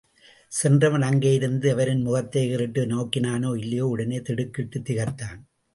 [0.51, 5.39] சென்றவன் அங்கே இருந்த வரின் முகத்தை ஏறிட்டு நோக்கினானோ இல்லையோ, உடனே திடுக்கிட்டான் திகைத்தான்!